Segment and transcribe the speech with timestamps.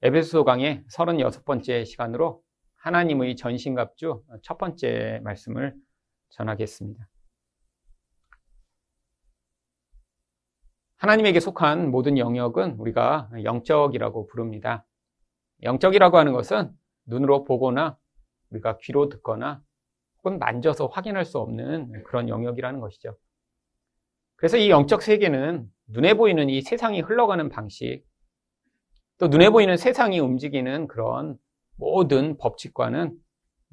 [0.00, 2.40] 에베소 강의 36번째 시간으로
[2.76, 5.74] 하나님의 전신갑주 첫 번째 말씀을
[6.28, 7.08] 전하겠습니다.
[10.98, 14.86] 하나님에게 속한 모든 영역은 우리가 영적이라고 부릅니다.
[15.64, 16.70] 영적이라고 하는 것은
[17.06, 17.98] 눈으로 보거나
[18.50, 19.60] 우리가 귀로 듣거나
[20.18, 23.16] 혹은 만져서 확인할 수 없는 그런 영역이라는 것이죠.
[24.36, 28.07] 그래서 이 영적 세계는 눈에 보이는 이 세상이 흘러가는 방식,
[29.18, 31.36] 또 눈에 보이는 세상이 움직이는 그런
[31.76, 33.16] 모든 법칙과는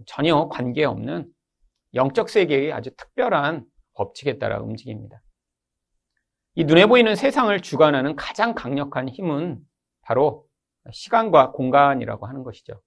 [0.06, 1.32] 전혀 관계없는
[1.94, 5.22] 영적 세계의 아주 특별한 법칙에 따라 움직입니다.
[6.56, 9.60] 이 눈에 보이는 세상을 주관하는 가장 강력한 힘은
[10.02, 10.48] 바로
[10.92, 12.82] 시간과 공간이라고 하는 것이죠.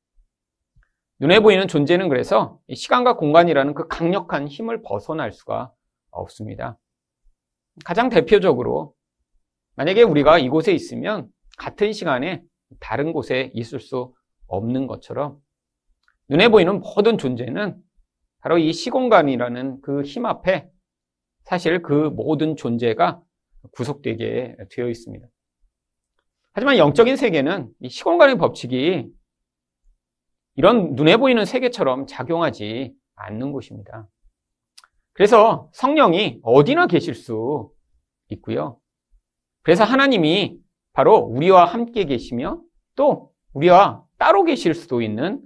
[1.20, 5.72] 눈에 보이는 존재는 그래서 시간과 공간이라는 그 강력한 힘을 벗어날 수가
[6.10, 6.78] 없습니다.
[7.84, 8.94] 가장 대표적으로
[9.76, 12.42] 만약에 우리가 이곳에 있으면 같은 시간에
[12.80, 14.14] 다른 곳에 있을 수
[14.46, 15.38] 없는 것처럼
[16.28, 17.80] 눈에 보이는 모든 존재는
[18.40, 20.68] 바로 이 시공간이라는 그 힘 앞에
[21.44, 23.22] 사실 그 모든 존재가
[23.72, 25.26] 구속되게 되어 있습니다.
[26.52, 29.08] 하지만 영적인 세계는 이 시공간의 법칙이
[30.56, 34.08] 이런 눈에 보이는 세계처럼 작용하지 않는 곳입니다.
[35.12, 37.70] 그래서 성령이 어디나 계실 수
[38.28, 38.78] 있고요.
[39.62, 40.58] 그래서 하나님이
[40.98, 42.60] 바로 우리와 함께 계시며
[42.96, 45.40] 또 우리와 따로 계실 수도 있는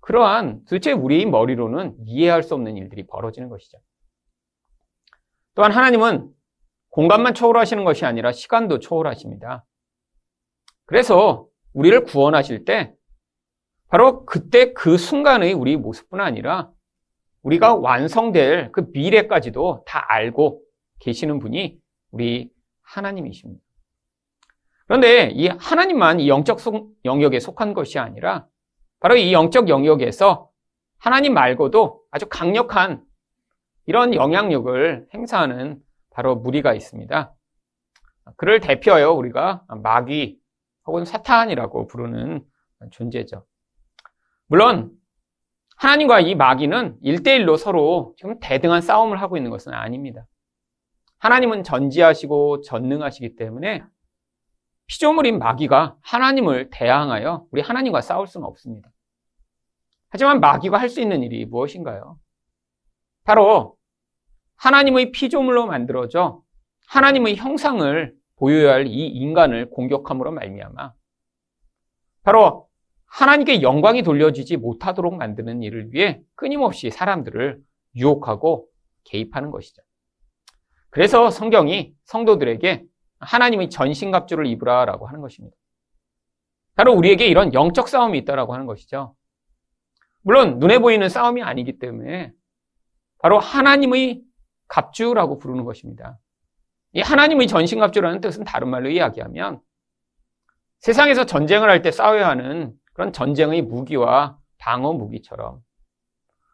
[0.00, 3.78] 그러한 도대체 우리의 머리로는 이해할 수 없는 일들이 벌어지는 것이죠.
[5.54, 6.28] 또한 하나님은
[6.90, 9.64] 공간만 초월하시는 것이 아니라 시간도 초월하십니다.
[10.86, 12.92] 그래서 우리를 구원하실 때
[13.86, 16.72] 바로 그때 그 순간의 우리 모습뿐 아니라
[17.42, 20.64] 우리가 완성될 그 미래까지도 다 알고
[20.98, 21.78] 계시는 분이
[22.10, 22.50] 우리
[22.82, 23.65] 하나님이십니다.
[24.86, 26.58] 그런데 이 하나님만 이 영적
[27.04, 28.46] 영역에 속한 것이 아니라
[29.00, 30.50] 바로 이 영적 영역에서
[30.98, 33.04] 하나님 말고도 아주 강력한
[33.86, 35.80] 이런 영향력을 행사하는
[36.10, 37.34] 바로 무리가 있습니다.
[38.36, 40.38] 그를 대표하여 우리가 마귀
[40.86, 42.44] 혹은 사탄이라고 부르는
[42.90, 43.44] 존재죠.
[44.46, 44.90] 물론
[45.76, 50.26] 하나님과 이 마귀는 일대일로 서로 지금 대등한 싸움을 하고 있는 것은 아닙니다.
[51.18, 53.84] 하나님은 전지하시고 전능하시기 때문에
[54.86, 58.90] 피조물인 마귀가 하나님을 대항하여 우리 하나님과 싸울 수는 없습니다.
[60.08, 62.18] 하지만 마귀가 할 수 있는 일이 무엇인가요?
[63.24, 63.76] 바로
[64.56, 66.42] 하나님의 피조물로 만들어져
[66.88, 70.92] 하나님의 형상을 보여야 할 이 인간을 공격함으로 말미암아
[72.22, 72.68] 바로
[73.06, 77.60] 하나님께 영광이 돌려지지 못하도록 만드는 일을 위해 끊임없이 사람들을
[77.96, 78.68] 유혹하고
[79.04, 79.82] 개입하는 것이죠.
[80.90, 82.84] 그래서 성경이 성도들에게
[83.20, 85.56] 하나님의 전신갑주를 입으라라고 하는 것입니다.
[86.74, 89.14] 바로 우리에게 이런 영적 싸움이 있다라고 하는 것이죠.
[90.22, 92.32] 물론 눈에 보이는 싸움이 아니기 때문에
[93.18, 94.22] 바로 하나님의
[94.68, 96.18] 갑주라고 부르는 것입니다.
[96.92, 99.60] 이 하나님의 전신갑주라는 뜻은 다른 말로 이야기하면
[100.80, 105.60] 세상에서 전쟁을 할 때 싸워야 하는 그런 전쟁의 무기와 방어 무기처럼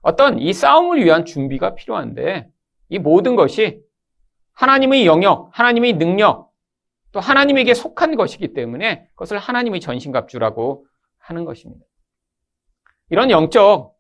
[0.03, 2.49] 어떤 이 싸움을 위한 준비가 필요한데
[2.89, 3.81] 이 모든 것이
[4.53, 6.52] 하나님의 영역, 하나님의 능력,
[7.13, 10.87] 또 하나님에게 속한 것이기 때문에 그것을 하나님의 전신갑주라고
[11.19, 11.85] 하는 것입니다.
[13.11, 13.95] 이런 영적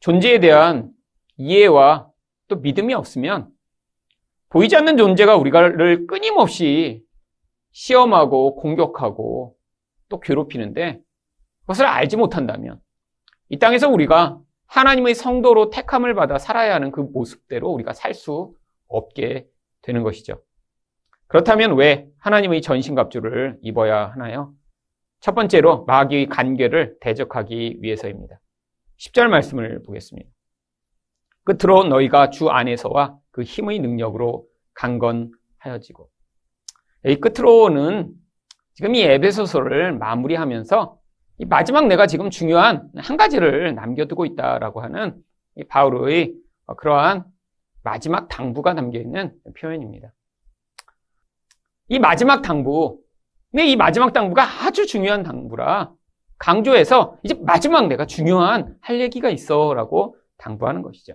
[0.00, 0.92] 존재에 대한
[1.36, 2.08] 이해와
[2.48, 3.50] 또 믿음이 없으면
[4.48, 7.04] 보이지 않는 존재가 우리를 끊임없이
[7.72, 9.56] 시험하고 공격하고
[10.08, 11.00] 또 괴롭히는데
[11.62, 12.80] 그것을 알지 못한다면
[13.48, 18.54] 이 땅에서 우리가 하나님의 성도로 택함을 받아 살아야 하는 그 모습대로 우리가 살 수
[18.88, 19.48] 없게
[19.82, 20.40] 되는 것이죠.
[21.28, 24.54] 그렇다면 왜 하나님의 전신갑주를 입어야 하나요?
[25.20, 28.40] 첫 번째로 마귀의 간계를 대적하기 위해서입니다.
[28.98, 30.30] 10절 말씀을 보겠습니다.
[31.44, 36.08] 끝으로 너희가 주 안에서와 그 힘의 능력으로 강건하여지고
[37.06, 38.12] 이 끝으로는
[38.74, 40.98] 지금 이 에베소서를 마무리하면서
[41.38, 45.16] 이 마지막 내가 지금 중요한 한 가지를 남겨두고 있다라고 하는
[45.68, 46.34] 바울의
[46.76, 47.24] 그러한
[47.82, 50.12] 마지막 당부가 담겨 있는 표현입니다.
[51.88, 53.00] 이 마지막 당부,
[53.50, 55.92] 근데 이 마지막 당부가 아주 중요한 당부라
[56.38, 61.14] 강조해서 이제 마지막 내가 중요한 할 얘기가 있어라고 당부하는 것이죠.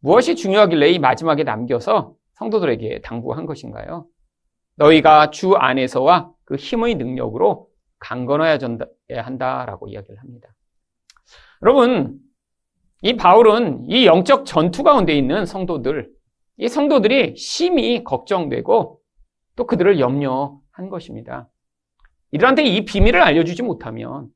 [0.00, 4.06] 무엇이 중요하길래 이 마지막에 남겨서 성도들에게 당부한 것인가요?
[4.76, 8.58] 너희가 주 안에서와 그 힘의 능력으로 강건해야
[9.10, 10.54] 한다라고 이야기를 합니다.
[11.62, 12.18] 여러분,
[13.02, 16.10] 이 바울은 이 영적 전투 가운데 있는 성도들,
[16.58, 18.97] 이 성도들이 심히 걱정되고
[19.58, 21.48] 또 그들을 염려한 것입니다.
[22.30, 24.28] 이들한테 이 비밀을 알려주지 못하면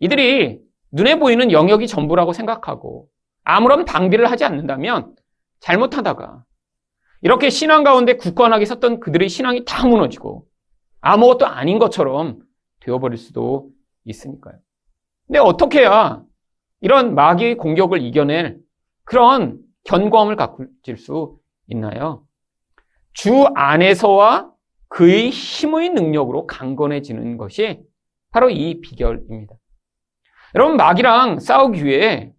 [0.00, 3.08] 이들이 눈에 보이는 영역이 전부라고 생각하고
[3.44, 5.14] 아무런 방비를 하지 않는다면
[5.60, 6.44] 잘못하다가
[7.22, 10.44] 이렇게 신앙 가운데 굳건하게 섰던 그들의 신앙이 다 무너지고
[11.02, 12.40] 아무것도 아닌 것처럼
[12.80, 13.70] 되어버릴 수도
[14.04, 14.58] 있으니까요.
[15.28, 16.20] 근데 어떻게 해야
[16.80, 18.58] 이런 마귀의 공격을 이겨낼
[19.04, 21.38] 그런 견고함을 가질 수
[21.68, 22.25] 있나요?
[23.16, 24.52] 주 안에서와
[24.88, 27.80] 그의 힘의 능력으로 강건해지는 것이
[28.30, 29.54] 바로 이 비결입니다.
[30.54, 32.32] 여러분 마귀랑 싸우기 위해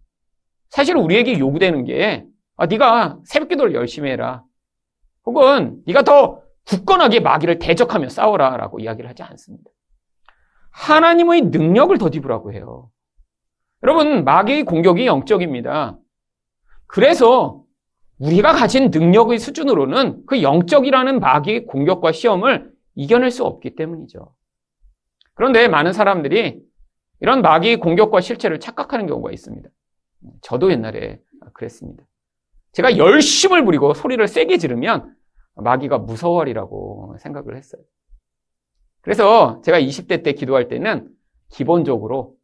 [0.69, 2.25] 사실 우리에게 요구되는 게
[2.57, 4.43] 아, 네가 새벽기도를 열심히 해라.
[5.25, 9.71] 혹은 네가 더 굳건하게 마귀를 대적하며 싸워라라고 이야기를 하지 않습니다.
[10.71, 12.91] 하나님의 능력을 더입으라고 해요.
[13.81, 15.97] 여러분 마귀의 공격이 영적입니다.
[16.85, 17.63] 그래서
[18.19, 24.33] 우리가 가진 능력의 수준으로는 그 영적이라는 마귀의 공격과 시험을 이겨낼 수 없기 때문이죠.
[25.35, 26.61] 그런데 많은 사람들이
[27.19, 29.69] 이런 마귀의 공격과 실체를 착각하는 경우가 있습니다.
[30.41, 31.19] 저도 옛날에
[31.53, 32.03] 그랬습니다.
[32.71, 35.15] 제가 열심을 부리고 소리를 세게 지르면
[35.55, 37.81] 마귀가 무서워하리라고 생각을 했어요.
[39.01, 41.09] 그래서 제가 20대 때 기도할 때는
[41.49, 42.35] 기본적으로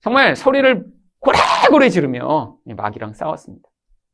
[0.00, 0.84] 정말 소리를
[1.20, 3.69] 고래고래 지르며 마귀랑 싸웠습니다.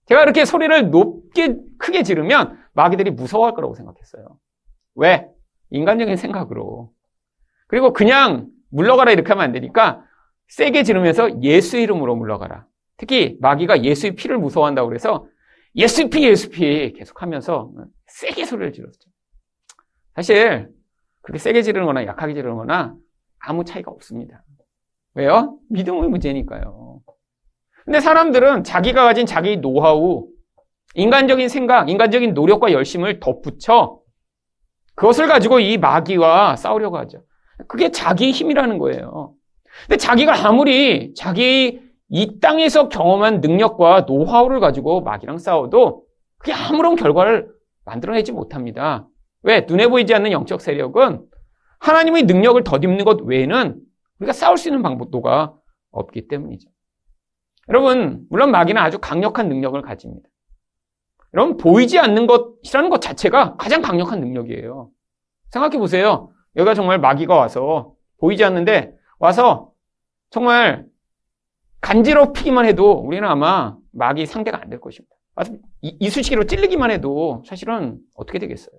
[0.07, 4.39] 제가 이렇게 소리를 높게 크게 지르면 마귀들이 무서워할 거라고 생각했어요.
[4.95, 5.29] 왜?
[5.71, 6.93] 인간적인 생각으로.
[7.67, 10.05] 그리고 그냥 물러가라 이렇게 하면 안 되니까
[10.49, 12.67] 세게 지르면서 예수 이름으로 물러가라.
[12.97, 15.27] 특히 마귀가 예수의 피를 무서워한다고 그래서
[15.75, 17.73] 예수 피 예수 피 계속 하면서
[18.07, 19.11] 세게 소리를 질렀죠.
[20.15, 20.71] 사실
[21.23, 22.95] 그렇게 세게 지르는 거나 약하게 지르는 거나
[23.39, 24.45] 아무 차이가 없습니다.
[25.15, 25.59] 왜요?
[25.69, 27.01] 믿음의 문제니까요.
[27.87, 30.27] 근데 사람들은 자기가 가진 자기 노하우,
[30.95, 34.01] 인간적인 생각, 인간적인 노력과 열심을 덧붙여
[34.97, 37.23] 그것을 가지고 이 마귀와 싸우려고 하죠.
[37.69, 39.35] 그게 자기의 힘이라는 거예요.
[39.87, 46.05] 근데 자기가 아무리 자기 이 땅에서 경험한 능력과 노하우를 가지고 마귀랑 싸워도
[46.39, 47.49] 그게 아무런 결과를
[47.85, 49.07] 만들어내지 못합니다.
[49.43, 49.61] 왜?
[49.61, 51.25] 눈에 보이지 않는 영적 세력은
[51.79, 53.81] 하나님의 능력을 덧입는 것 외에는
[54.19, 55.55] 우리가 싸울 수 있는 방법도가
[55.93, 56.69] 없기 때문이죠.
[57.69, 60.29] 여러분, 물론 마귀는 아주 강력한 능력을 가집니다.
[61.35, 64.91] 여러분, 보이지 않는 것이라는 것 자체가 가장 강력한 능력이에요.
[65.51, 66.31] 생각해 보세요.
[66.57, 69.73] 여기가 정말 마귀가 와서 보이지 않는데 와서
[70.31, 70.87] 정말
[71.81, 75.15] 간지럽히기만 해도 우리는 아마 마귀 상대가 안 될 것입니다.
[75.83, 78.75] 이쑤시개로 찔리기만 해도 사실은 어떻게 되겠어요?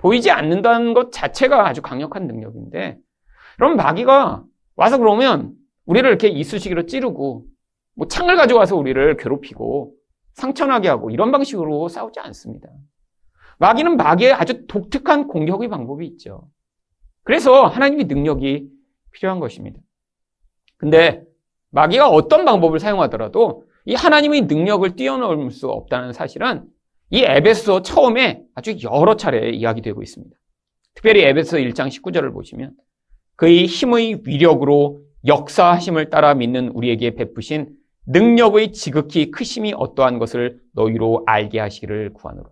[0.00, 2.98] 보이지 않는다는 것 자체가 아주 강력한 능력인데,
[3.56, 4.42] 그럼 마귀가
[4.74, 5.52] 와서 그러면
[5.86, 7.44] 우리를 이렇게 이쑤시개로 찌르고
[7.94, 9.94] 뭐 창을 가져와서 우리를 괴롭히고
[10.34, 12.68] 상처나게 하고 이런 방식으로 싸우지 않습니다.
[13.58, 16.48] 마귀는 마귀의 아주 독특한 공격의 방법이 있죠.
[17.22, 18.68] 그래서 하나님의 능력이
[19.12, 19.78] 필요한 것입니다.
[20.76, 21.22] 근데
[21.70, 26.64] 마귀가 어떤 방법을 사용하더라도 이 하나님의 능력을 뛰어넘을 수 없다는 사실은
[27.10, 30.34] 이 에베소 처음에 아주 여러 차례 이야기되고 있습니다.
[30.94, 32.74] 특별히 에베소 1장 19절을 보시면
[33.36, 37.68] 그의 힘의 위력으로 역사하심을 따라 믿는 우리에게 베푸신
[38.06, 42.48] 능력의 지극히 크심이 어떠한 것을 너희로 알게 하시기를 구하노라.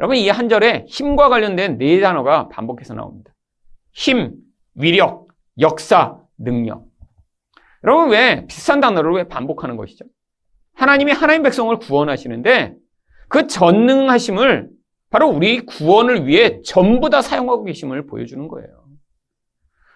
[0.00, 3.32] 여러분 이 한 절에 힘과 관련된 네 단어가 반복해서 나옵니다.
[3.92, 4.34] 힘,
[4.74, 5.28] 위력,
[5.60, 6.84] 역사, 능력.
[7.84, 10.04] 여러분 왜 비슷한 단어를 왜 반복하는 것이죠?
[10.74, 12.74] 하나님이 하나님 백성을 구원하시는데
[13.28, 14.68] 그 전능하심을
[15.10, 18.68] 바로 우리 구원을 위해 전부 다 사용하고 계심을 보여주는 거예요.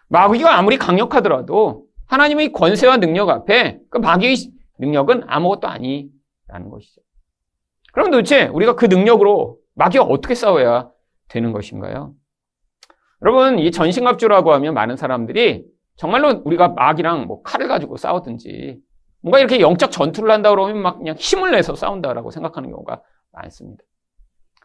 [0.09, 4.37] 마귀가 아무리 강력하더라도 하나님의 권세와 능력 앞에 그 마귀의
[4.81, 7.01] 능력은 아무것도 아니라는 것이죠.
[7.93, 10.91] 그럼 도대체 우리가 그 능력으로 마귀와 어떻게 싸워야
[11.29, 12.15] 되는 것인가요?
[13.23, 15.65] 여러분, 이 전신갑주라고 하면 많은 사람들이
[15.97, 18.81] 정말로 우리가 마귀랑 뭐 칼을 가지고 싸우든지
[19.23, 23.85] 뭔가 이렇게 영적 전투를 한다 그러면 막 그냥 힘을 내서 싸운다라고 생각하는 경우가 많습니다.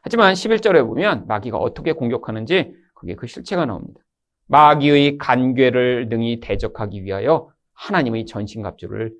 [0.02, 4.00] 하지만 11절에 보면 마귀가 어떻게 공격하는지 그게 그 실체가 나옵니다.
[4.48, 9.14] 마귀의 간괴를 능히 대적하기 위하여 하나님의 전신갑주를.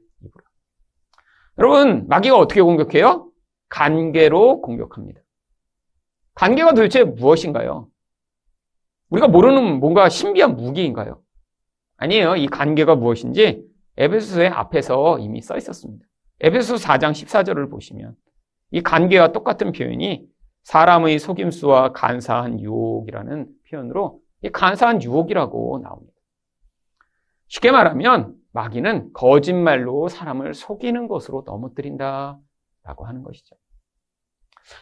[1.58, 3.32] 여러분, 마귀가 어떻게 공격해요?
[3.70, 5.22] 간괴로 공격합니다.
[6.36, 7.88] 간괴가 도대체 무엇인가요?
[9.10, 11.22] 우리가 모르는 뭔가 신비한 무기인가요?
[11.98, 12.36] 아니에요.
[12.36, 13.66] 이 관계가 무엇인지
[13.98, 16.06] 에베소서의 앞에서 이미 써 있었습니다.
[16.42, 18.16] 에베소 4장 14절을 보시면
[18.72, 20.26] 이 관계와 똑같은 표현이
[20.64, 26.14] 사람의 속임수와 간사한 유혹이라는 표현으로 이 간사한 유혹이라고 나옵니다.
[27.48, 33.56] 쉽게 말하면 마귀는 거짓말로 사람을 속이는 것으로 넘어뜨린다라고 하는 것이죠.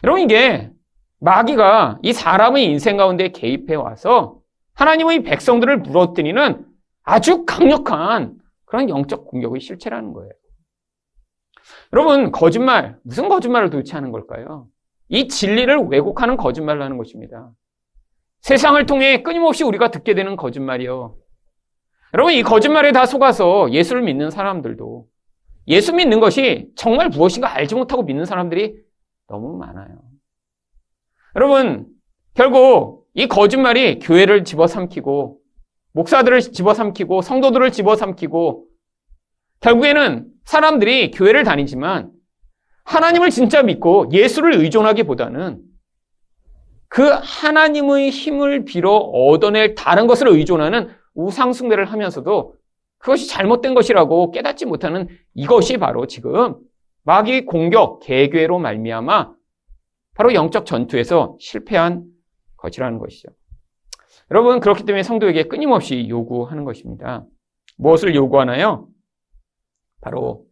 [0.04, 0.70] 여러분 이게
[1.18, 4.38] 마귀가 이 사람의 인생 가운데 개입해 와서
[4.74, 6.64] 하나님의 백성들을 물어뜨리는
[7.02, 10.30] 아주 강력한 그런 영적 공격의 실체라는 거예요.
[11.92, 14.68] 여러분, 거짓말, 무슨 거짓말을 도대체 하는 걸까요?
[15.08, 17.50] 이 진리를 왜곡하는 거짓말을 하는 것입니다.
[18.40, 21.16] 세상을 통해 끊임없이 우리가 듣게 되는 거짓말이요.
[22.14, 25.06] 여러분, 이 거짓말에 다 속아서 예수를 믿는 사람들도
[25.66, 28.76] 예수 믿는 것이 정말 무엇인가 알지 못하고 믿는 사람들이
[29.28, 30.00] 너무 많아요.
[31.34, 31.86] 여러분,
[32.34, 35.40] 결국 이 거짓말이 교회를 집어삼키고
[35.92, 38.66] 목사들을 집어삼키고 성도들을 집어삼키고
[39.60, 42.12] 결국에는 사람들이 교회를 다니지만
[42.84, 45.62] 하나님을 진짜 믿고 예수를 의존하기보다는
[46.88, 52.56] 그 하나님의 힘을 빌어 얻어낼 다른 것을 의존하는 우상숭배를 하면서도
[52.98, 56.56] 그것이 잘못된 것이라고 깨닫지 못하는 이것이 바로 지금
[57.02, 59.32] 마귀 공격, 개괴로 말미암아
[60.14, 62.04] 바로 영적 전투에서 실패한
[62.56, 63.28] 것이라는 것이죠.
[64.30, 67.24] 여러분 그렇기 때문에 성도에게 끊임없이 요구하는 것입니다.
[67.76, 68.88] 무엇을 요구하나요?
[70.00, 70.46] 바로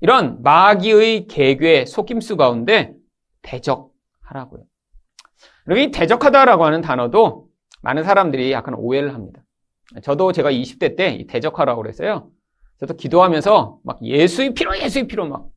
[0.00, 2.94] 이런 마귀의 개괴 속임수 가운데
[3.42, 4.64] 대적하라고요.
[5.70, 7.48] 여기 대적하다라고 하는 단어도
[7.82, 9.42] 많은 사람들이 약간 오해를 합니다.
[10.02, 12.30] 저도 제가 20대 때 대적하라고 그랬어요.
[12.80, 15.48] 저도 기도하면서 막 예수의 피로, 예수의 피로 막.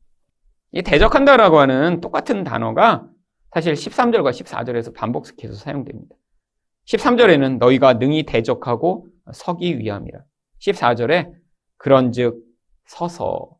[0.72, 3.06] 이 대적한다라고 하는 똑같은 단어가
[3.52, 6.16] 사실 13절과 14절에서 반복해서 사용됩니다.
[6.86, 10.20] 13절에는 너희가 능히 대적하고 서기 위함이라.
[10.60, 11.32] 14절에
[11.76, 12.42] 그런즉
[12.86, 13.56] 서서.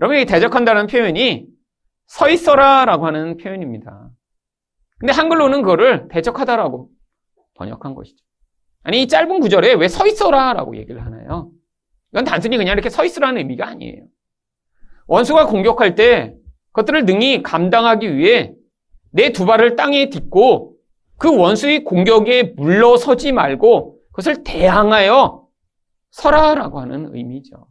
[0.00, 1.46] 여러분 이 대적한다는 표현이
[2.06, 4.10] 서 있어라라고 하는 표현입니다.
[4.98, 6.90] 근데 한글로는 그거를 대적하다라고
[7.54, 8.27] 번역한 것이죠.
[8.88, 11.50] 아니, 이 짧은 구절에 왜 서 있어라 라고 얘기를 하나요?
[12.12, 14.04] 이건 단순히 그냥 이렇게 서 있으라는 의미가 아니에요.
[15.06, 16.34] 원수가 공격할 때
[16.72, 18.54] 그것들을 능히 감당하기 위해
[19.10, 20.76] 내 두 발을 땅에 딛고
[21.18, 25.46] 그 원수의 공격에 물러서지 말고 그것을 대항하여
[26.10, 27.66] 서라라고 하는 의미죠.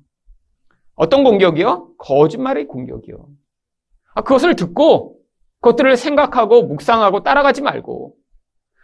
[0.95, 1.93] 어떤 공격이요?
[1.97, 3.27] 거짓말의 공격이요.
[4.13, 5.17] 아, 그것을 듣고
[5.62, 8.13] 그것들을 생각하고 묵상하고 따라가지 말고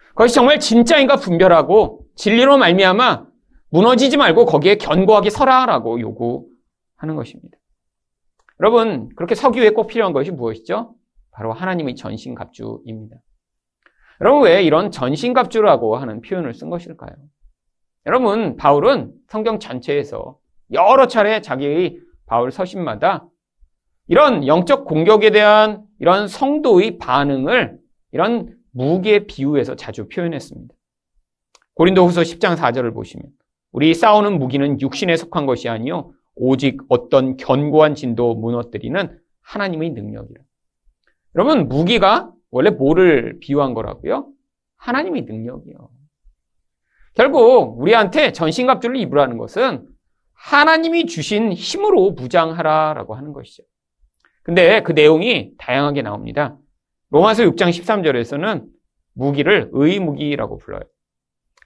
[0.09, 3.25] 그것이 정말 진짜인가 분별하고 진리로 말미암아
[3.69, 7.57] 무너지지 말고 거기에 견고하게 서라라고 요구하는 것입니다.
[8.59, 10.95] 여러분 그렇게 서기 위해 꼭 필요한 것이 무엇이죠?
[11.31, 13.17] 바로 하나님의 전신갑주입니다.
[14.21, 17.13] 여러분 왜 이런 전신갑주라고 하는 표현을 쓴 것일까요?
[18.05, 20.37] 여러분 바울은 성경 전체에서
[20.71, 23.27] 여러 차례 자기의 바울 서신마다
[24.07, 27.79] 이런 영적 공격에 대한 이런 성도의 반응을
[28.11, 30.73] 이런 무기에 비유해서 자주 표현했습니다.
[31.75, 33.25] 고린도 후서 10장 4절을 보시면
[33.71, 40.41] 우리 싸우는 무기는 육신에 속한 것이 아니요 오직 어떤 견고한 진도 무너뜨리는 하나님의 능력이라.
[41.35, 44.27] 여러분 무기가 원래 뭐를 비유한 거라고요?
[44.77, 45.89] 하나님의 능력이요.
[47.15, 49.87] 결국 우리한테 전신갑주를 입으라는 것은
[50.33, 53.63] 하나님이 주신 힘으로 무장하라라고 하는 것이죠.
[54.43, 56.57] 근데 그 내용이 다양하게 나옵니다.
[57.09, 58.65] 로마서 6장 13절에서는
[59.13, 60.81] 무기를 의무기라고 불러요.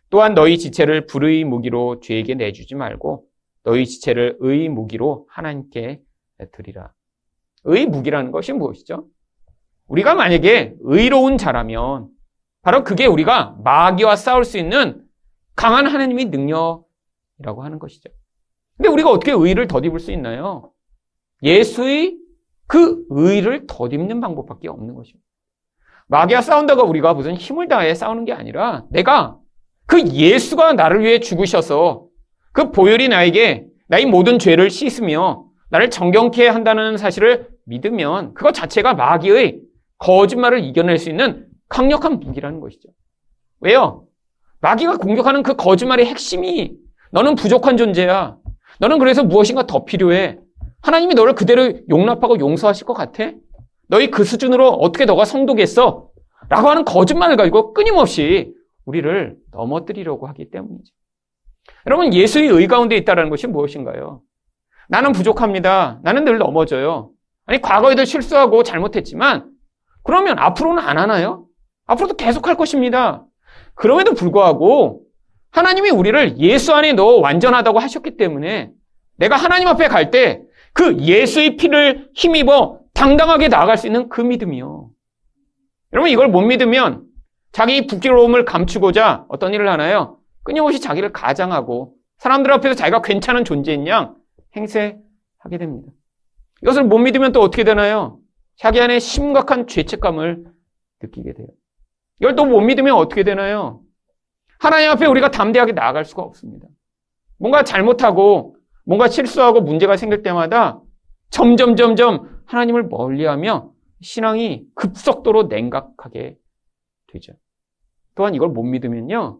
[0.09, 3.25] 또한 너희 지체를 불의 무기로 죄에게 내주지 말고
[3.63, 6.01] 너희 지체를 의 무기로 하나님께
[6.53, 6.93] 드리라.
[7.65, 9.07] 의 무기라는 것이 무엇이죠?
[9.87, 12.09] 우리가 만약에 의로운 자라면
[12.61, 15.05] 바로 그게 우리가 마귀와 싸울 수 있는
[15.55, 18.09] 강한 하나님의 능력이라고 하는 것이죠.
[18.77, 20.71] 근데 우리가 어떻게 의를 덧입을 수 있나요?
[21.43, 22.17] 예수의
[22.67, 25.25] 그 의를 덧입는 방법밖에 없는 것입니다.
[26.07, 29.39] 마귀와 싸운다가 우리가 무슨 힘을 다해 싸우는 게 아니라 내가
[29.87, 32.05] 그 예수가 나를 위해 죽으셔서
[32.51, 39.61] 그 보혈이 나에게 나의 모든 죄를 씻으며 나를 정경케 한다는 사실을 믿으면 그것 자체가 마귀의
[39.97, 42.89] 거짓말을 이겨낼 수 있는 강력한 무기라는 것이죠.
[43.61, 44.05] 왜요?
[44.61, 46.73] 마귀가 공격하는 그 거짓말의 핵심이
[47.11, 48.37] 너는 부족한 존재야.
[48.79, 50.39] 너는 그래서 무엇인가 더 필요해.
[50.81, 53.31] 하나님이 너를 그대로 용납하고 용서하실 것 같아?
[53.87, 56.09] 너희 그 수준으로 어떻게 너가 성도겠어?
[56.49, 58.53] 라고 하는 거짓말을 가지고 끊임없이
[58.87, 60.93] 우리를 넘어뜨리려고 하기 때문이죠.
[61.85, 64.21] 여러분, 예수의 의 가운데 있다는 것이 무엇인가요?
[64.87, 65.99] 나는 부족합니다.
[66.03, 67.11] 나는 늘 넘어져요.
[67.45, 69.51] 아니, 과거에도 실수하고 잘못했지만,
[70.03, 71.45] 그러면 앞으로는 안 하나요?
[71.85, 73.25] 앞으로도 계속 할 것입니다.
[73.75, 75.03] 그럼에도 불구하고,
[75.51, 78.71] 하나님이 우리를 예수 안에 넣어 완전하다고 하셨기 때문에,
[79.17, 80.41] 내가 하나님 앞에 갈 때,
[80.71, 84.89] 그 예수의 피를 힘입어 당당하게 나아갈 수 있는 그 믿음이요.
[85.93, 87.06] 여러분 이걸 못 믿으면
[87.57, 90.19] 자기 부끄러움을 감추고자 어떤 일을 하나요?
[90.43, 94.15] 끊임없이 자기를 가장하고 사람들 앞에서 자기가 괜찮은 존재인 양
[94.55, 95.91] 행세하게 됩니다.
[96.61, 98.19] 이것을 못 믿으면 또 어떻게 되나요?
[98.57, 100.45] 자기 안에 심각한 죄책감을
[101.01, 101.47] 느끼게 돼요.
[102.19, 103.81] 이걸 또 못 믿으면 어떻게 되나요?
[104.59, 106.67] 하나님 앞에 우리가 담대하게 나아갈 수가 없습니다.
[107.39, 110.79] 뭔가 잘못하고 뭔가 실수하고 문제가 생길 때마다
[111.31, 113.71] 점점 점점 하나님을 멀리하며
[114.01, 116.37] 신앙이 급속도로 냉각하게
[117.07, 117.33] 되죠.
[118.17, 119.39] 또한 이걸 못 믿으면요.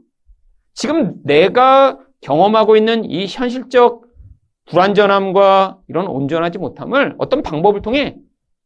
[0.73, 4.05] 지금 내가 경험하고 있는 이 현실적
[4.67, 8.17] 불완전함과 이런 온전하지 못함을 어떤 방법을 통해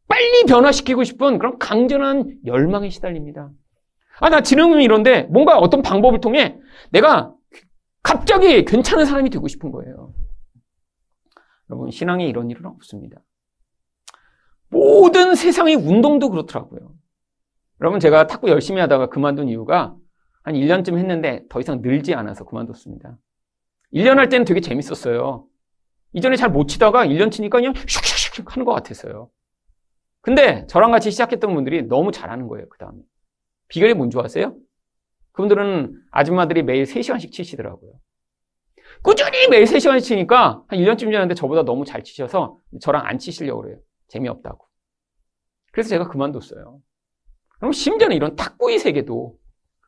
[0.07, 3.49] 빨리 변화시키고 싶은 그런 강전한 열망에 시달립니다.
[4.19, 6.59] 아, 나 지능은 이런데 뭔가 어떤 방법을 통해
[6.91, 7.33] 내가
[8.03, 10.13] 갑자기 괜찮은 사람이 되고 싶은 거예요.
[11.69, 13.21] 여러분, 신앙에 이런 일은 없습니다.
[14.69, 16.93] 모든 세상의 운동도 그렇더라고요.
[17.79, 19.95] 여러분, 제가 탁구 열심히 하다가 그만둔 이유가
[20.43, 23.17] 한 1년쯤 했는데 더 이상 늘지 않아서 그만뒀습니다.
[23.93, 25.45] 1년 할 때는 되게 재밌었어요.
[26.13, 29.29] 이전에 잘 못 치다가 1년 치니까 그냥 슉슉슉 하는 것 같았어요.
[30.21, 32.99] 근데 저랑 같이 시작했던 분들이 너무 잘하는 거예요, 그 다음에.
[33.69, 34.55] 비결이 뭔지 아세요?
[35.31, 37.93] 그분들은 아줌마들이 매일 3시간씩 치시더라고요.
[39.01, 43.79] 꾸준히 매일 3시간씩 치니까 한 1년쯤 지났는데 저보다 너무 잘 치셔서 저랑 안 치시려고 그래요.
[44.09, 44.67] 재미없다고.
[45.71, 46.81] 그래서 제가 그만뒀어요.
[47.57, 49.37] 그럼 심지어는 이런 탁구의 세계도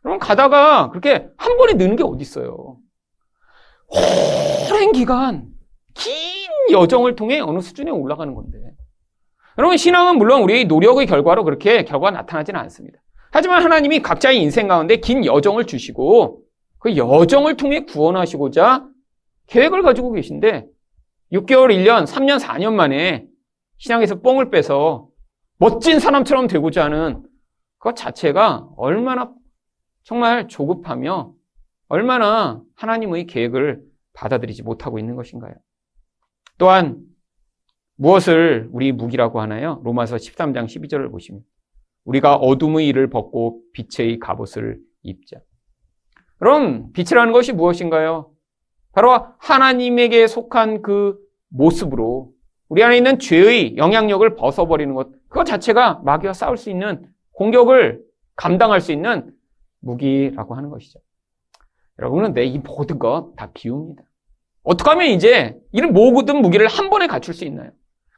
[0.03, 2.77] 그럼 가다가 그렇게 한 번에 느는 게 어딨어요.
[4.69, 5.47] 오랜 기간,
[5.93, 6.13] 긴
[6.71, 8.57] 여정을 통해 어느 수준에 올라가는 건데.
[9.57, 12.99] 여러분, 신앙은 물론 우리의 노력의 결과로 그렇게 결과가 나타나지는 않습니다.
[13.31, 16.41] 하지만 하나님이 각자의 인생 가운데 긴 여정을 주시고
[16.79, 18.85] 그 여정을 통해 구원하시고자
[19.47, 20.65] 계획을 가지고 계신데
[21.31, 23.25] 6개월, 1년, 3년, 4년 만에
[23.77, 25.07] 신앙에서 뽕을 빼서
[25.57, 27.23] 멋진 사람처럼 되고자 하는
[27.79, 29.31] 그 자체가 얼마나
[30.03, 31.33] 정말 조급하며
[31.87, 33.81] 얼마나 하나님의 계획을
[34.13, 35.53] 받아들이지 못하고 있는 것인가요?
[36.57, 37.01] 또한
[37.95, 39.81] 무엇을 우리 무기라고 하나요?
[39.83, 41.41] 로마서 13장 12절을 보시면
[42.05, 45.37] 우리가 어둠의 일을 벗고 빛의 갑옷을 입자.
[46.37, 48.31] 그럼 빛이라는 것이 무엇인가요?
[48.91, 51.17] 바로 하나님에게 속한 그
[51.49, 52.31] 모습으로
[52.67, 55.09] 우리 안에 있는 죄의 영향력을 벗어버리는 것.
[55.29, 58.01] 그것 자체가 마귀와 싸울 수 있는 공격을
[58.35, 59.32] 감당할 수 있는
[59.83, 60.99] 무기라고 하는 것이죠.
[61.99, 64.03] 여러분은 내 이 모든 것 다 비웁니다.
[64.63, 67.71] 어떻게 하면 이제 이런 모든 무기를 한 번에 갖출 수 있나요?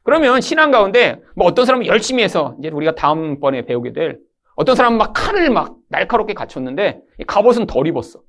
[0.04, 4.18] 그러면 신앙 가운데 뭐 어떤 사람은 열심히 해서 이제 우리가 다음번에 배우게 될
[4.54, 8.22] 어떤 사람은 막 칼을 막 날카롭게 갖췄는데 갑옷은 덜 입었어.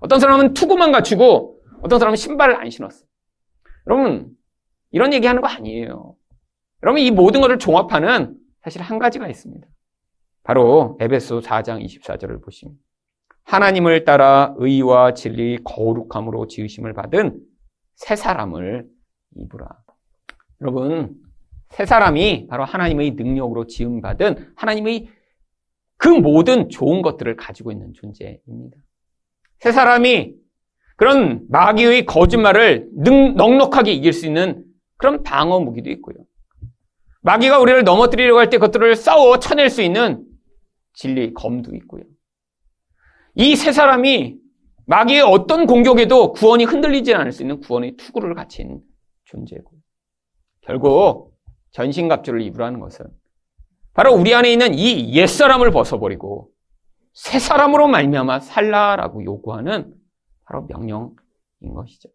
[0.00, 3.04] 어떤 사람은 투구만 갖추고 어떤 사람은 신발을 안 신었어.
[3.86, 4.30] 여러분
[4.90, 6.16] 이런 얘기하는 거 아니에요.
[6.82, 9.66] 여러분 이 모든 것을 종합하는 사실 한 가지가 있습니다.
[10.42, 12.74] 바로 에베소 4장 24절을 보시면
[13.44, 17.38] 하나님을 따라 의와 진리 거룩함으로 지으심을 받은
[17.96, 18.86] 새 사람을
[19.36, 19.68] 입으라.
[20.60, 21.14] 여러분,
[21.70, 25.08] 새 사람이 바로 하나님의 능력으로 지음 받은 하나님의
[25.96, 28.76] 그 모든 좋은 것들을 가지고 있는 존재입니다.
[29.60, 30.34] 새 사람이
[30.96, 34.64] 그런 마귀의 거짓말을 능, 넉넉하게 이길 수 있는
[34.98, 36.16] 그런 방어 무기도 있고요.
[37.22, 40.24] 마귀가 우리를 넘어뜨리려고 할 때 그것들을 싸워 쳐낼 수 있는
[40.94, 42.02] 진리, 검도 있고요.
[43.34, 44.36] 이 세 사람이
[44.86, 48.80] 마귀의 어떤 공격에도 구원이 흔들리지 않을 수 있는 구원의 투구를 갖춘
[49.24, 49.80] 존재고요.
[50.62, 51.34] 결국
[51.70, 53.06] 전신갑주를 입으라는 것은
[53.94, 56.50] 바로 우리 안에 있는 이 옛사람을 벗어버리고
[57.14, 59.94] 새 사람으로 말미암아 살라라고 요구하는
[60.44, 61.14] 바로 명령인
[61.74, 62.08] 것이죠.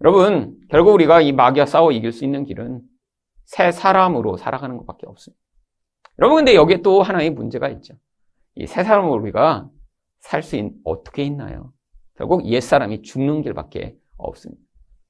[0.00, 2.80] 여러분, 결국 우리가 이 마귀와 싸워 이길 수 있는 길은
[3.44, 5.40] 새 사람으로 살아가는 것밖에 없습니다.
[6.18, 7.94] 여러분, 근데 여기에 또 하나의 문제가 있죠.
[8.56, 9.68] 이 새 사람으로 우리가
[10.20, 11.72] 살 수 어떻게 있나요?
[12.16, 14.60] 결국 옛 사람이 죽는 길밖에 없습니다.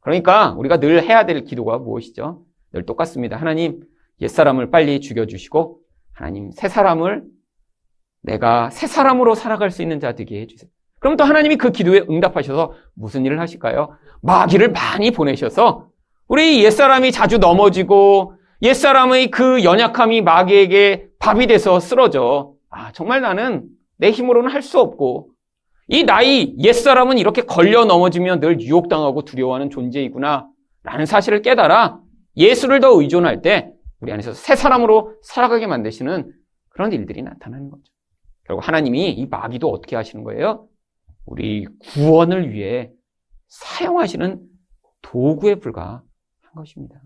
[0.00, 2.44] 그러니까 우리가 늘 해야 될 기도가 무엇이죠?
[2.72, 3.36] 늘 똑같습니다.
[3.36, 3.80] 하나님,
[4.20, 5.80] 옛 사람을 빨리 죽여주시고,
[6.12, 7.24] 하나님, 새 사람을
[8.22, 10.70] 내가 새 사람으로 살아갈 수 있는 자 되게 해주세요.
[10.98, 13.96] 그럼 또 하나님이 그 기도에 응답하셔서 무슨 일을 하실까요?
[14.20, 15.88] 마귀를 많이 보내셔서
[16.26, 22.54] 우리 옛사람이 자주 넘어지고 옛사람의 그 연약함이 마귀에게 밥이 돼서 쓰러져.
[22.70, 25.30] 아, 정말 나는 내 힘으로는 할 수 없고
[25.88, 30.46] 이 나이 옛사람은 이렇게 걸려 넘어지면 늘 유혹당하고 두려워하는 존재이구나
[30.82, 31.98] 라는 사실을 깨달아
[32.36, 36.30] 예수를 더 의존할 때 우리 안에서 새 사람으로 살아가게 만드시는
[36.68, 37.82] 그런 일들이 나타나는 거죠.
[38.44, 40.68] 결국 하나님이 이 마귀도 어떻게 하시는 거예요?
[41.26, 42.90] 우리 구원을 위해
[43.48, 44.40] 사용하시는
[45.02, 46.02] 도구에 불과한
[46.54, 47.00] 것입니다.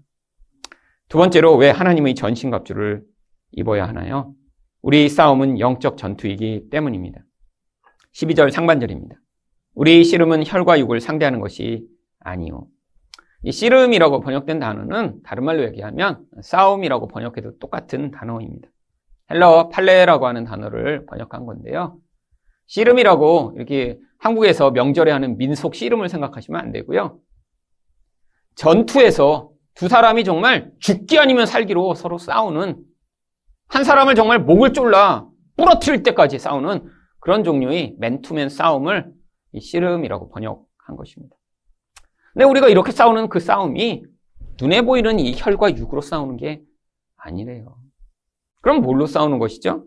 [1.12, 3.02] 두 번째로 왜 하나님의 전신갑주를
[3.50, 4.32] 입어야 하나요?
[4.80, 7.20] 우리 싸움은 영적 전투이기 때문입니다.
[8.14, 9.16] 12절 상반절입니다.
[9.74, 11.86] 우리 씨름은 혈과 육을 상대하는 것이
[12.18, 12.66] 아니요.
[13.42, 18.70] 이 씨름이라고 번역된 단어는 다른 말로 얘기하면 싸움이라고 번역해도 똑같은 단어입니다.
[19.30, 21.98] 헬러 팔레라고 하는 단어를 번역한 건데요.
[22.68, 27.18] 씨름이라고 이렇게 한국에서 명절에 하는 민속 씨름을 생각하시면 안 되고요.
[28.54, 32.84] 전투에서 두 사람이 정말 죽기 아니면 살기로 서로 싸우는
[33.68, 39.12] 한 사람을 정말 목을 졸라 부러뜨릴 때까지 싸우는 그런 종류의 맨투맨 싸움을
[39.52, 41.36] 이 씨름이라고 번역한 것입니다.
[42.32, 44.04] 근데 우리가 이렇게 싸우는 그 싸움이
[44.60, 46.62] 눈에 보이는 이 혈과 육으로 싸우는 게
[47.16, 47.76] 아니래요.
[48.60, 49.84] 그럼 뭘로 싸우는 것이죠?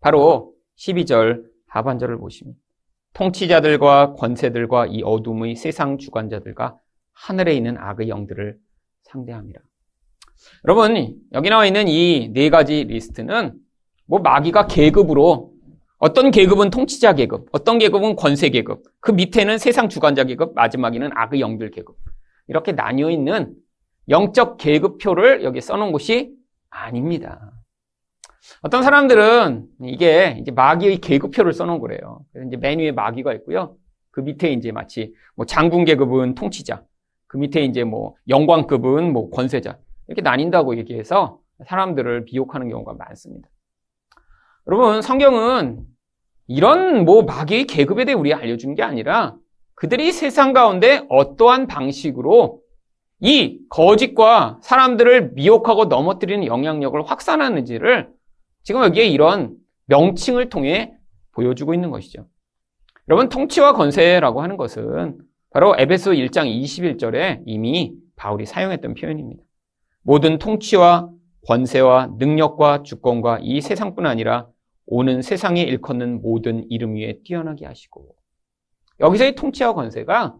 [0.00, 2.54] 바로 12절 하반절을 보시면
[3.14, 6.78] 통치자들과 권세들과 이 어둠의 세상 주관자들과
[7.12, 8.58] 하늘에 있는 악의 영들을
[9.12, 9.60] 상대합니다.
[10.64, 13.54] 여러분, 여기 나와 있는 이 네 가지 리스트는
[14.06, 15.52] 뭐 마귀가 계급으로
[15.98, 21.40] 어떤 계급은 통치자 계급, 어떤 계급은 권세 계급, 그 밑에는 세상 주관자 계급, 마지막에는 악의
[21.40, 21.96] 영들 계급.
[22.48, 23.54] 이렇게 나뉘어 있는
[24.08, 26.32] 영적 계급표를 여기 써놓은 것이
[26.70, 27.52] 아닙니다.
[28.62, 32.24] 어떤 사람들은 이게 이제 마귀의 계급표를 써놓은 거래요.
[32.32, 33.76] 그래서 이제 맨 위에 마귀가 있고요.
[34.10, 36.82] 그 밑에 이제 마치 뭐 장군 계급은 통치자,
[37.32, 43.48] 그 밑에 이제 뭐 영광급은 뭐 권세자 이렇게 나뉜다고 얘기해서 사람들을 비욕하는 경우가 많습니다.
[44.66, 45.80] 여러분 성경은
[46.46, 49.34] 이런 뭐 마귀의 계급에 대해 우리 알려주는 게 아니라
[49.74, 52.60] 그들이 세상 가운데 어떠한 방식으로
[53.20, 58.10] 이 거짓과 사람들을 미혹하고 넘어뜨리는 영향력을 확산하는지를
[58.62, 60.92] 지금 여기에 이런 명칭을 통해
[61.32, 62.26] 보여주고 있는 것이죠.
[63.08, 65.18] 여러분, 통치와 권세라고 하는 것은
[65.52, 69.42] 바로 에베소 1장 21절에 이미 바울이 사용했던 표현입니다.
[70.02, 71.10] 모든 통치와
[71.46, 74.48] 권세와 능력과 주권과 이 세상뿐 아니라
[74.86, 78.14] 오는 세상에 일컫는 모든 이름 위에 뛰어나게 하시고
[79.00, 80.36] 여기서의 통치와 권세가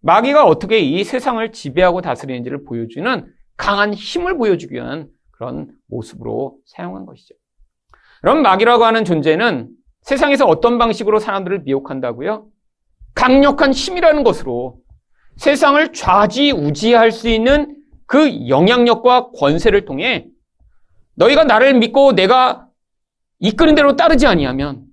[0.00, 7.34] 마귀가 어떻게 이 세상을 지배하고 다스리는지를 보여주는 강한 힘을 보여주기 위한 그런 모습으로 사용한 것이죠.
[8.20, 9.70] 그럼 마귀라고 하는 존재는
[10.02, 12.51] 세상에서 어떤 방식으로 사람들을 미혹한다고요?
[13.14, 14.78] 강력한 힘이라는 것으로
[15.36, 20.26] 세상을 좌지우지할 수 있는 그 영향력과 권세를 통해
[21.14, 22.68] 너희가 나를 믿고 내가
[23.38, 24.84] 이끄는 대로 따르지 아니하면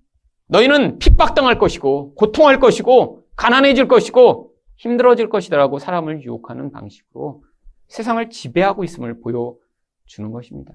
[0.48, 7.44] 너희는 핍박당할 것이고 고통할 것이고 가난해질 것이고 힘들어질 것이다라고 사람을 유혹하는 방식으로
[7.90, 10.74] 세상을 지배하고 있음을 보여주는 것입니다.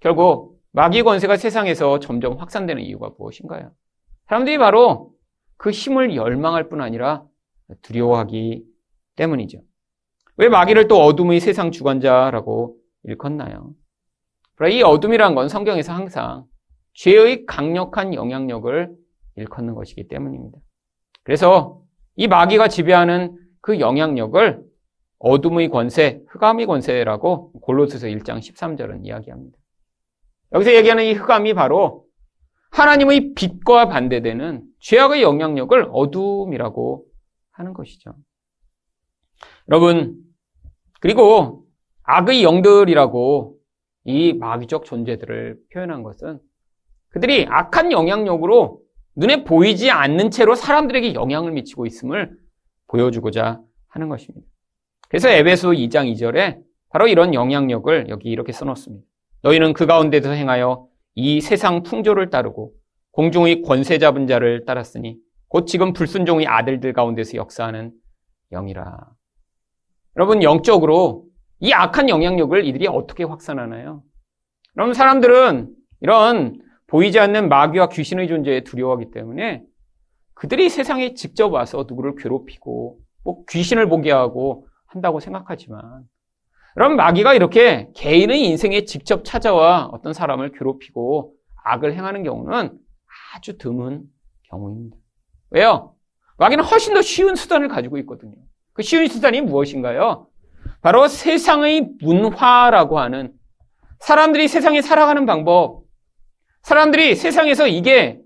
[0.00, 3.72] 결국 마귀 권세가 세상에서 점점 확산되는 이유가 무엇인가요?
[4.28, 5.13] 사람들이 바로
[5.56, 7.24] 그 힘을 열망할 뿐 아니라
[7.82, 8.64] 두려워하기
[9.16, 9.60] 때문이죠.
[10.36, 13.72] 왜 마귀를 또 어둠의 세상 주관자라고 일컫나요?
[14.70, 16.44] 이 어둠이란 건 성경에서 항상
[16.94, 18.94] 죄의 강력한 영향력을
[19.36, 20.58] 일컫는 것이기 때문입니다.
[21.22, 21.82] 그래서
[22.16, 24.62] 이 마귀가 지배하는 그 영향력을
[25.18, 29.58] 어둠의 권세, 흑암의 권세라고 골로새서 1장 13절은 이야기합니다.
[30.52, 32.04] 여기서 얘기하는 이 흑암이 바로
[32.70, 37.06] 하나님의 빛과 반대되는 죄악의 영향력을 어둠이라고
[37.52, 38.14] 하는 것이죠.
[39.68, 40.18] 여러분,
[41.00, 41.64] 그리고
[42.02, 43.56] 악의 영들이라고
[44.04, 46.38] 이 마귀적 존재들을 표현한 것은
[47.08, 48.82] 그들이 악한 영향력으로
[49.16, 52.36] 눈에 보이지 않는 채로 사람들에게 영향을 미치고 있음을
[52.88, 54.46] 보여주고자 하는 것입니다.
[55.08, 59.06] 그래서 에베소 2장 2절에 바로 이런 영향력을 여기 이렇게 써놓습니다.
[59.42, 62.74] 너희는 그 가운데서 행하여 이 세상 풍조를 따르고
[63.14, 65.16] 공중의 권세 잡은 자를 따랐으니
[65.48, 67.92] 곧 지금 불순종의 아들들 가운데서 역사하는
[68.50, 69.08] 영이라.
[70.16, 71.24] 여러분 영적으로
[71.60, 74.02] 이 악한 영향력을 이들이 어떻게 확산하나요?
[74.76, 79.62] 여러분 사람들은 이런 보이지 않는 마귀와 귀신의 존재에 두려워하기 때문에
[80.34, 86.02] 그들이 세상에 직접 와서 누구를 괴롭히고 뭐 귀신을 보게 하고 한다고 생각하지만
[86.74, 92.83] 그럼 마귀가 이렇게 개인의 인생에 직접 찾아와 어떤 사람을 괴롭히고 악을 행하는 경우는
[93.34, 94.04] 아주 드문
[94.48, 94.96] 경우입니다.
[95.50, 95.94] 왜요?
[96.38, 98.34] 마귀는 훨씬 더 쉬운 수단을 가지고 있거든요.
[98.72, 100.28] 그 쉬운 수단이 무엇인가요?
[100.80, 103.32] 바로 세상의 문화라고 하는
[103.98, 105.82] 사람들이 세상에 살아가는 방법,
[106.62, 108.20] 사람들이 세상에서 이게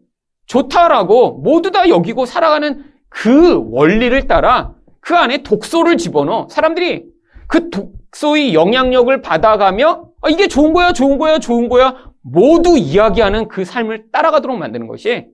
[0.46, 7.06] 좋다라고 모두 다 여기고 살아가는 그 원리를 따라 그 안에 독소를 집어넣어 사람들이
[7.46, 13.64] 그 독소의 영향력을 받아가며 아, 이게 좋은 거야, 좋은 거야, 좋은 거야 모두 이야기하는 그
[13.64, 15.28] 삶을 따라가도록 만드는 것이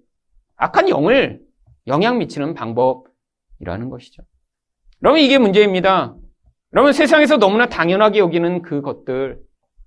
[0.56, 1.40] 악한 영을
[1.86, 4.22] 영향 미치는 방법이라는 것이죠.
[5.00, 6.14] 그러면 이게 문제입니다.
[6.70, 9.38] 그러면 세상에서 너무나 당연하게 여기는 그 것들.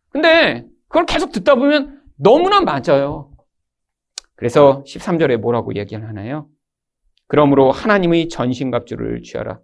[0.10, 3.32] 근데 그걸 계속 듣다 보면 너무나 맞아요.
[4.36, 6.48] 그래서 13절에 뭐라고 얘기를 하나요?
[7.28, 9.60] 그러므로 하나님의 전신갑주를 취하라.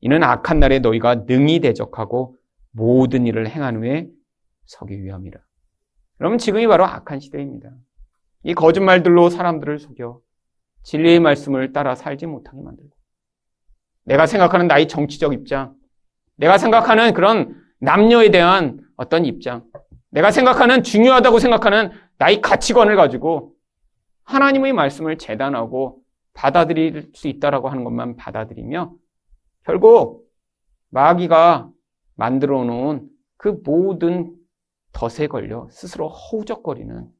[0.00, 2.36] 이는 악한 날에 너희가 능히 대적하고
[2.72, 4.08] 모든 일을 행한 후에
[4.66, 5.45] 서기 위함이라.
[6.18, 7.70] 그러면 지금이 바로 악한 시대입니다.
[8.42, 10.20] 이 거짓말들로 사람들을 속여
[10.82, 12.96] 진리의 말씀을 따라 살지 못하게 만들고
[14.04, 15.74] 내가 생각하는 나의 정치적 입장,
[16.36, 19.64] 내가 생각하는 그런 남녀에 대한 어떤 입장,
[20.10, 23.54] 내가 생각하는 중요하다고 생각하는 나의 가치관을 가지고
[24.24, 26.00] 하나님의 말씀을 재단하고
[26.34, 28.94] 받아들일 수 있다라고 하는 것만 받아들이며
[29.64, 30.26] 결국
[30.90, 31.70] 마귀가
[32.14, 34.32] 만들어 놓은 그 모든
[34.96, 37.10] 덫에 걸려 스스로 허우적거리는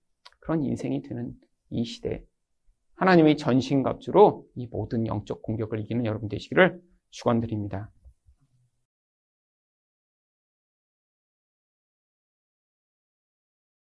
[0.41, 1.35] 그런 인생이 되는
[1.69, 2.25] 이 시대.
[2.95, 7.91] 하나님의 전신갑주로 이 모든 영적 공격을 이기는 여러분 되시기를 축원드립니다.